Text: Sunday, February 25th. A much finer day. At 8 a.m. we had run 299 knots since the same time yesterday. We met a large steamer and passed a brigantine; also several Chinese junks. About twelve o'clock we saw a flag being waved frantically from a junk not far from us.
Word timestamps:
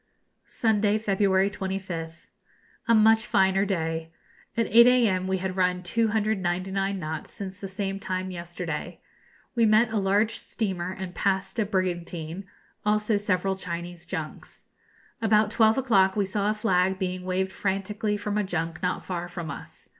Sunday, 0.47 0.97
February 0.97 1.51
25th. 1.51 2.25
A 2.87 2.95
much 2.95 3.27
finer 3.27 3.65
day. 3.65 4.09
At 4.57 4.65
8 4.65 4.87
a.m. 4.87 5.27
we 5.27 5.37
had 5.37 5.55
run 5.55 5.83
299 5.83 6.97
knots 6.97 7.31
since 7.31 7.61
the 7.61 7.67
same 7.67 7.99
time 7.99 8.31
yesterday. 8.31 8.99
We 9.53 9.67
met 9.67 9.91
a 9.93 9.97
large 9.99 10.31
steamer 10.37 10.89
and 10.91 11.13
passed 11.13 11.59
a 11.59 11.65
brigantine; 11.65 12.45
also 12.83 13.17
several 13.17 13.55
Chinese 13.55 14.07
junks. 14.07 14.65
About 15.21 15.51
twelve 15.51 15.77
o'clock 15.77 16.15
we 16.15 16.25
saw 16.25 16.49
a 16.49 16.55
flag 16.55 16.97
being 16.97 17.23
waved 17.23 17.51
frantically 17.51 18.17
from 18.17 18.39
a 18.39 18.43
junk 18.43 18.81
not 18.81 19.05
far 19.05 19.27
from 19.27 19.51
us. 19.51 19.87